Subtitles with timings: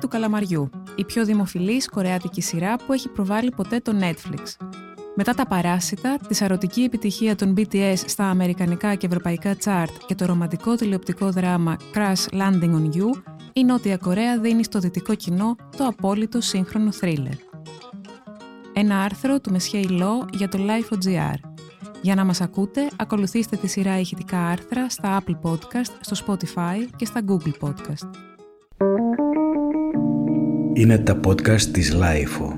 [0.00, 4.66] του καλαμαριού, η πιο δημοφιλής κορεάτικη σειρά που έχει προβάλει ποτέ το Netflix.
[5.14, 10.24] Μετά τα παράσιτα, τη σαρωτική επιτυχία των BTS στα αμερικανικά και ευρωπαϊκά chart και το
[10.24, 15.86] ρομαντικό τηλεοπτικό δράμα Crash Landing on You, η Νότια Κορέα δίνει στο δυτικό κοινό το
[15.86, 17.34] απόλυτο σύγχρονο θρίλερ.
[18.72, 21.50] Ένα άρθρο του Μεσχέη Λό για το Life.gr.
[22.02, 27.04] Για να μας ακούτε, ακολουθήστε τη σειρά ηχητικά άρθρα στα Apple Podcast, στο Spotify και
[27.04, 28.29] στα Google Podcast.
[30.80, 32.52] Είναι τα podcast της Lifeo.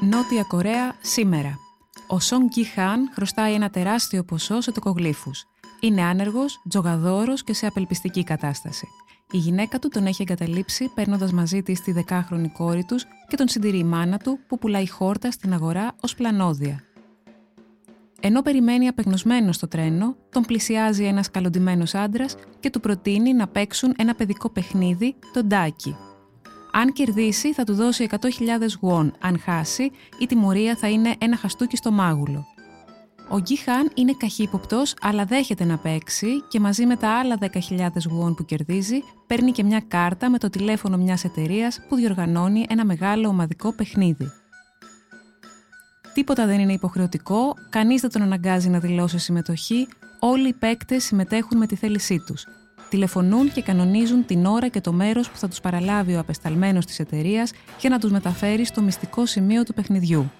[0.00, 1.58] Νότια Κορέα σήμερα.
[2.06, 5.44] Ο Σον Κι Χάν χρωστάει ένα τεράστιο ποσό σε τοκογλύφους.
[5.80, 8.86] Είναι άνεργος, τζογαδόρος και σε απελπιστική κατάσταση.
[9.34, 13.48] Η γυναίκα του τον έχει εγκαταλείψει παίρνοντας μαζί της τη δεκάχρονη κόρη τους και τον
[13.48, 16.82] συντηρεί η μάνα του που πουλάει χόρτα στην αγορά ως πλανόδια.
[18.20, 23.94] Ενώ περιμένει απεγνωσμένος στο τρένο, τον πλησιάζει ένας καλοντημένος άντρας και του προτείνει να παίξουν
[23.96, 25.96] ένα παιδικό παιχνίδι, το ντάκι.
[26.72, 28.18] Αν κερδίσει, θα του δώσει 100.000
[28.80, 29.14] γουόν.
[29.20, 32.46] Αν χάσει, η τιμωρία θα είναι ένα χαστούκι στο μάγουλο.
[33.28, 37.88] Ο Γκί Χάν είναι καχύποπτος, αλλά δέχεται να παίξει και μαζί με τα άλλα 10.000
[38.10, 42.84] γουόν που κερδίζει, παίρνει και μια κάρτα με το τηλέφωνο μιας εταιρείας που διοργανώνει ένα
[42.84, 44.30] μεγάλο ομαδικό παιχνίδι.
[46.14, 49.88] Τίποτα δεν είναι υποχρεωτικό, κανείς δεν τον αναγκάζει να δηλώσει συμμετοχή,
[50.20, 52.46] όλοι οι παίκτες συμμετέχουν με τη θέλησή τους.
[52.88, 56.98] Τηλεφωνούν και κανονίζουν την ώρα και το μέρος που θα τους παραλάβει ο απεσταλμένος της
[56.98, 60.30] εταιρείας για να τους μεταφέρει στο μυστικό σημείο του παιχνιδιού.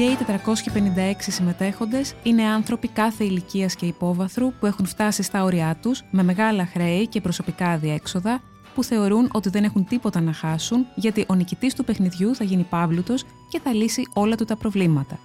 [0.00, 5.78] Και οι 456 συμμετέχοντες είναι άνθρωποι κάθε ηλικίας και υπόβαθρου που έχουν φτάσει στα όρια
[5.82, 8.42] τους με μεγάλα χρέη και προσωπικά αδιέξοδα
[8.74, 12.62] που θεωρούν ότι δεν έχουν τίποτα να χάσουν γιατί ο νικητής του παιχνιδιού θα γίνει
[12.62, 15.18] παύλουτος και θα λύσει όλα του τα προβλήματα.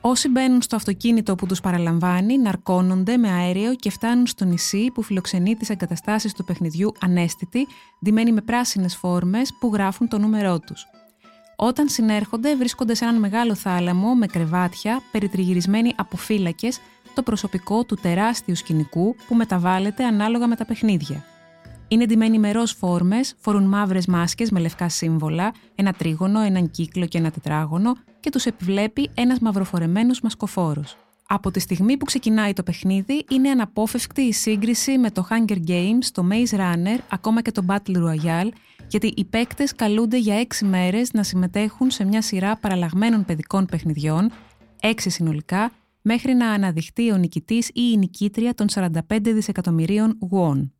[0.00, 5.02] Όσοι μπαίνουν στο αυτοκίνητο που τους παραλαμβάνει, ναρκώνονται με αέριο και φτάνουν στο νησί που
[5.02, 7.66] φιλοξενεί τις εγκαταστάσεις του παιχνιδιού ανέστητοι,
[8.04, 10.86] ντυμένοι με πράσινες φόρμες που γράφουν το νούμερό τους.
[11.62, 16.80] Όταν συνέρχονται, βρίσκονται σε έναν μεγάλο θάλαμο με κρεβάτια, περιτριγυρισμένοι από φύλακες,
[17.14, 21.24] το προσωπικό του τεράστιου σκηνικού που μεταβάλλεται ανάλογα με τα παιχνίδια.
[21.88, 27.06] Είναι ντυμένοι με ροζ φόρμες, φορούν μαύρες μάσκες με λευκά σύμβολα, ένα τρίγωνο, έναν κύκλο
[27.06, 30.96] και ένα τετράγωνο και τους επιβλέπει ένας μαυροφορεμένος μασκοφόρος.
[31.32, 36.04] Από τη στιγμή που ξεκινάει το παιχνίδι, είναι αναπόφευκτη η σύγκριση με το Hunger Games,
[36.12, 38.48] το Maze Runner, ακόμα και το Battle Royale,
[38.88, 44.30] γιατί οι παίκτες καλούνται για έξι μέρες να συμμετέχουν σε μια σειρά παραλλαγμένων παιδικών παιχνιδιών,
[44.80, 50.72] έξι συνολικά, μέχρι να αναδειχτεί ο νικητής ή η νικήτρια των 45 δισεκατομμυρίων γουόν.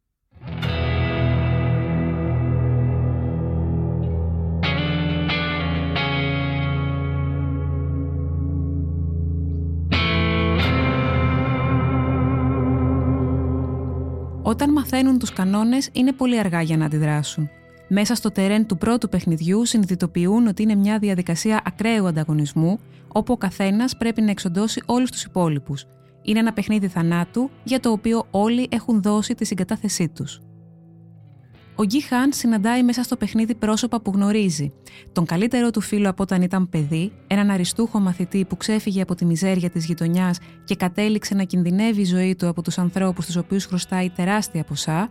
[14.60, 17.48] Όταν μαθαίνουν τους κανόνες είναι πολύ αργά για να αντιδράσουν.
[17.88, 22.78] Μέσα στο τερέν του πρώτου παιχνιδιού συνειδητοποιούν ότι είναι μια διαδικασία ακραίου ανταγωνισμού,
[23.09, 25.87] όπου ο καθένας πρέπει να εξοντώσει όλους τους υπόλοιπους.
[26.22, 30.41] Είναι ένα παιχνίδι θανάτου για το οποίο όλοι έχουν δώσει τη συγκατάθεσή τους.
[31.81, 34.73] Ο Γκί Χάν συναντάει μέσα στο παιχνίδι πρόσωπα που γνωρίζει.
[35.13, 39.25] Τον καλύτερό του φίλο από όταν ήταν παιδί, έναν αριστούχο μαθητή που ξέφυγε από τη
[39.25, 43.65] μιζέρια της γειτονιάς και κατέληξε να κινδυνεύει η ζωή του από τους ανθρώπους τους οποίους
[43.65, 45.09] χρωστάει τεράστια ποσά,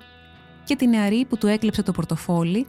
[0.64, 2.68] και τη νεαρή που του έκλεψε το πορτοφόλι,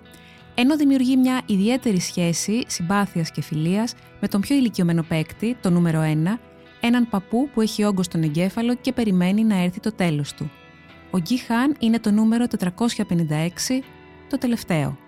[0.55, 6.01] ενώ δημιουργεί μια ιδιαίτερη σχέση συμπάθειας και φιλίας με τον πιο ηλικιωμένο παίκτη, το νούμερο
[6.03, 6.39] 1,
[6.81, 10.51] έναν παππού που έχει όγκο στον εγκέφαλο και περιμένει να έρθει το τέλος του.
[11.11, 13.83] Ο Γκί Χάν είναι το νούμερο 456,
[14.29, 14.99] το τελευταίο.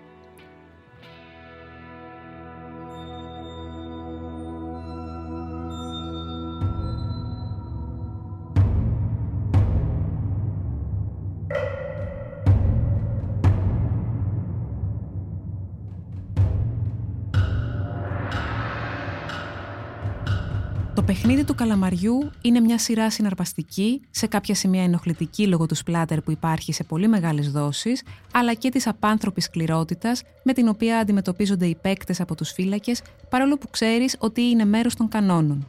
[21.03, 26.21] Το παιχνίδι του καλαμαριού είναι μια σειρά συναρπαστική, σε κάποια σημεία ενοχλητική λόγω του σπλάτερ
[26.21, 28.03] που υπάρχει σε πολύ μεγάλες δόσεις,
[28.33, 33.57] αλλά και της απάνθρωπης σκληρότητας με την οποία αντιμετωπίζονται οι παίκτες από τους φύλακες, παρόλο
[33.57, 35.67] που ξέρεις ότι είναι μέρος των κανόνων.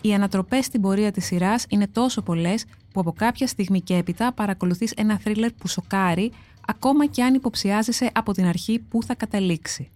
[0.00, 4.32] Οι ανατροπές στην πορεία της σειράς είναι τόσο πολλές που από κάποια στιγμή και έπειτα
[4.32, 6.32] παρακολουθείς ένα θρίλερ που σοκάρει,
[6.66, 9.90] ακόμα και αν υποψιάζεσαι από την αρχή που θα καταλήξει.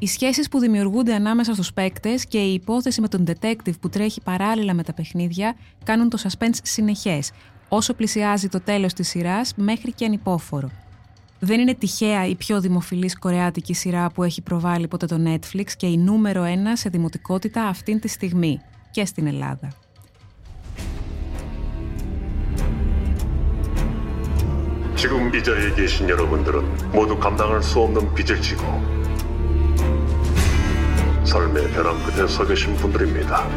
[0.00, 4.20] Οι σχέσεις που δημιουργούνται ανάμεσα στους παίκτες και η υπόθεση με τον detective που τρέχει
[4.20, 7.30] παράλληλα με τα παιχνίδια κάνουν το suspense συνεχές,
[7.68, 10.70] όσο πλησιάζει το τέλος της σειράς μέχρι και ανυπόφορο.
[11.38, 15.86] Δεν είναι τυχαία η πιο δημοφιλής κορεάτικη σειρά που έχει προβάλει ποτέ το Netflix και
[15.86, 19.68] η νούμερο ένα σε δημοτικότητα αυτήν τη στιγμή και στην Ελλάδα.
[24.96, 28.62] 지금 이 자리에 계신 여러분들은 모두 감당할 수 없는 빚을 지고
[31.31, 33.47] 삶의 벼랑 끝에 서 계신 분들입니다.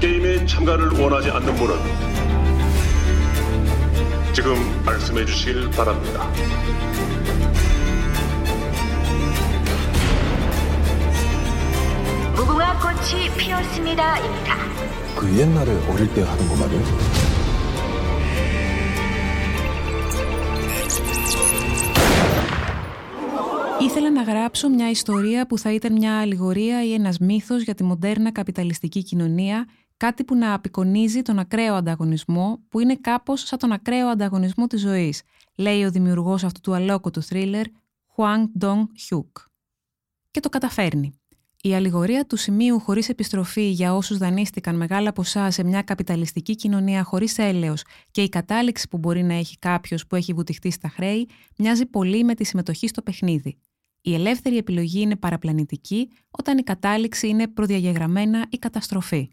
[0.00, 1.76] 게임에 참가를 원하지 않는 분은
[4.32, 6.28] 지금 말씀해 주시길 바랍니다.
[12.34, 14.56] 무궁화 꽃이 피었습니다입니다.
[15.14, 17.29] 그 옛날에 어릴 때 하던 거 말이야?
[23.80, 27.84] Ήθελα να γράψω μια ιστορία που θα ήταν μια αλληγορία ή ένας μύθος για τη
[27.84, 33.72] μοντέρνα καπιταλιστική κοινωνία, κάτι που να απεικονίζει τον ακραίο ανταγωνισμό, που είναι κάπως σαν τον
[33.72, 35.22] ακραίο ανταγωνισμό της ζωής,
[35.56, 37.66] λέει ο δημιουργός αυτού του αλόκοτου θρίλερ,
[38.16, 39.30] Huang Dong-hyuk.
[40.30, 41.12] Και το καταφέρνει.
[41.62, 47.02] Η αλληγορία του σημείου χωρίς επιστροφή για όσους δανείστηκαν μεγάλα ποσά σε μια καπιταλιστική κοινωνία
[47.02, 51.28] χωρίς έλεος και η κατάληξη που μπορεί να έχει κάποιος που έχει βουτυχτεί στα χρέη
[51.56, 53.58] μοιάζει πολύ με τη συμμετοχή στο παιχνίδι.
[54.02, 59.28] Η ελεύθερη επιλογή είναι παραπλανητική όταν η κατάληξη είναι προδιαγεγραμμένα η καταστροφή.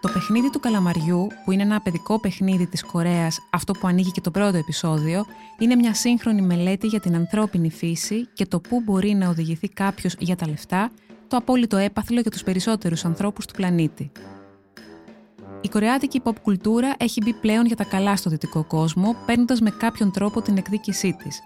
[0.00, 4.20] Το παιχνίδι του καλαμαριού, που είναι ένα παιδικό παιχνίδι της Κορέας, αυτό που ανοίγει και
[4.20, 5.24] το πρώτο επεισόδιο,
[5.58, 10.14] είναι μια σύγχρονη μελέτη για την ανθρώπινη φύση και το πού μπορεί να οδηγηθεί κάποιος
[10.18, 10.90] για τα λεφτά
[11.34, 14.12] το απόλυτο έπαθλο για τους περισσότερους ανθρώπους του πλανήτη.
[15.60, 19.70] Η κορεάτικη pop κουλτούρα έχει μπει πλέον για τα καλά στο δυτικό κόσμο, παίρνοντας με
[19.70, 21.40] κάποιον τρόπο την εκδίκησή της.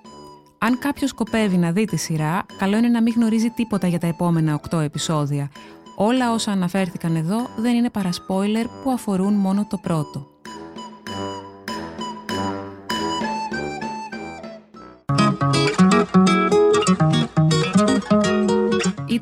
[0.58, 4.06] Αν κάποιος σκοπεύει να δει τη σειρά, καλό είναι να μην γνωρίζει τίποτα για τα
[4.06, 5.50] επόμενα 8 επεισόδια.
[5.96, 10.26] Όλα όσα αναφέρθηκαν εδώ δεν είναι παρά spoiler που αφορούν μόνο το πρώτο.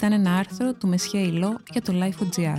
[0.06, 2.58] Ήταν ένα άρθρο του Μεσχέ Ιλό για το Life.gr.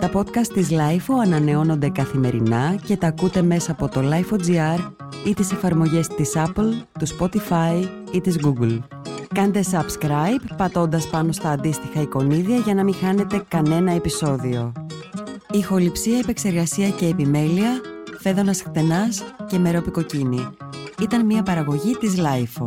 [0.00, 4.90] Τα podcast της Life ανανεώνονται καθημερινά και τα ακούτε μέσα από το Life.gr
[5.26, 8.78] ή τις εφαρμογές της Apple, του Spotify ή της Google.
[9.34, 14.72] Κάντε subscribe πατώντας πάνω στα αντίστοιχα εικονίδια για να μην χάνετε κανένα επεισόδιο.
[15.50, 17.80] Ηχοληψία, επεξεργασία και επιμέλεια,
[18.18, 20.48] φέδωνας χτενάς και μερόπικοκίνη.
[21.00, 22.66] Ήταν μια παραγωγή της Lifeo.